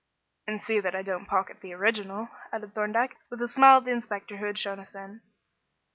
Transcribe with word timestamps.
"And 0.47 0.59
see 0.63 0.79
that 0.79 0.95
I 0.95 1.03
don't 1.03 1.27
pocket 1.27 1.59
the 1.61 1.73
original," 1.73 2.29
added 2.51 2.73
Thorndyke, 2.73 3.15
with 3.29 3.39
a 3.39 3.47
smile 3.47 3.77
at 3.77 3.83
the 3.85 3.91
inspector 3.91 4.37
who 4.37 4.45
had 4.47 4.57
shown 4.57 4.79
us 4.79 4.95
in. 4.95 5.21